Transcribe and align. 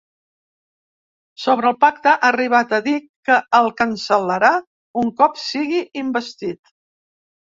Sobre 1.43 1.69
el 1.71 1.75
pacte 1.83 2.09
ha 2.11 2.29
arribat 2.29 2.73
a 2.77 2.81
dir 2.87 2.95
que 3.29 3.37
el 3.59 3.69
cancel·larà 3.83 4.51
un 5.03 5.13
cop 5.21 5.39
sigui 5.47 5.85
investit. 6.07 6.79